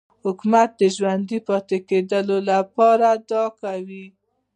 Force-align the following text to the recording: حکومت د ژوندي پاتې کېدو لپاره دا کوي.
حکومت 0.25 0.69
د 0.81 0.83
ژوندي 0.95 1.39
پاتې 1.47 1.77
کېدو 1.89 2.37
لپاره 2.49 3.09
دا 3.31 3.43
کوي. 3.61 4.05